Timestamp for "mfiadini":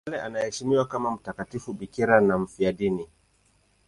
2.37-3.07